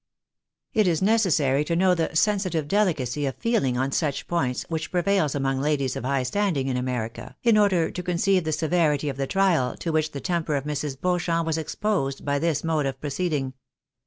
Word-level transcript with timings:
It 0.73 0.87
is 0.87 0.99
necessary 1.03 1.63
to 1.65 1.75
know 1.75 1.93
the 1.93 2.15
sensitive 2.15 2.67
delicacy 2.67 3.27
of 3.27 3.35
feeling 3.35 3.77
on 3.77 3.91
such 3.91 4.27
points 4.27 4.63
which 4.67 4.89
prevails 4.89 5.35
among 5.35 5.59
ladies 5.61 5.95
of 5.95 6.05
high 6.05 6.23
standing 6.23 6.67
in 6.69 6.75
America, 6.75 7.35
in 7.43 7.55
order 7.55 7.91
to 7.91 8.01
conceive 8.01 8.43
the 8.43 8.51
severity 8.51 9.09
of 9.09 9.17
the 9.17 9.27
trial 9.27 9.77
to 9.77 9.91
which 9.91 10.09
the 10.11 10.19
temper 10.19 10.55
of 10.55 10.63
118 10.63 10.63
THE 10.63 10.63
BARXABYS 10.63 10.83
IN 10.83 11.03
AMERICA. 11.03 11.03
Mrs. 11.03 11.23
Beauchamp 11.23 11.45
was 11.45 11.57
exposed 11.59 12.25
by 12.25 12.39
this 12.39 12.63
mode 12.63 12.87
of 12.87 12.99
proceeding. 12.99 13.53